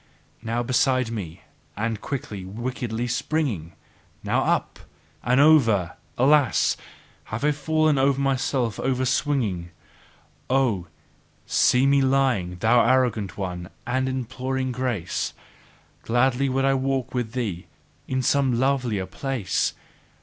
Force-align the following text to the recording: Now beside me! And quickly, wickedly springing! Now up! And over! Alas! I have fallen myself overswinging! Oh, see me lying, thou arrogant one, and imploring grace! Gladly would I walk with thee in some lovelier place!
Now 0.41 0.63
beside 0.63 1.11
me! 1.11 1.43
And 1.77 2.01
quickly, 2.01 2.43
wickedly 2.43 3.05
springing! 3.05 3.73
Now 4.23 4.41
up! 4.45 4.79
And 5.23 5.39
over! 5.39 5.95
Alas! 6.17 6.75
I 7.31 7.37
have 7.37 7.55
fallen 7.55 8.17
myself 8.19 8.77
overswinging! 8.79 9.69
Oh, 10.49 10.87
see 11.45 11.85
me 11.85 12.01
lying, 12.01 12.55
thou 12.61 12.83
arrogant 12.83 13.37
one, 13.37 13.69
and 13.85 14.09
imploring 14.09 14.71
grace! 14.71 15.33
Gladly 16.01 16.49
would 16.49 16.65
I 16.65 16.73
walk 16.73 17.13
with 17.13 17.33
thee 17.33 17.67
in 18.07 18.23
some 18.23 18.59
lovelier 18.59 19.05
place! 19.05 19.75